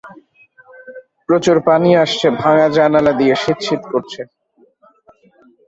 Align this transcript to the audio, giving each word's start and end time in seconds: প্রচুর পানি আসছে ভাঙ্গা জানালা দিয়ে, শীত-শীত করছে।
প্রচুর 1.27 1.57
পানি 1.67 1.89
আসছে 2.03 2.27
ভাঙ্গা 2.39 2.67
জানালা 2.77 3.13
দিয়ে, 3.19 3.33
শীত-শীত 3.41 3.81
করছে। 3.91 4.21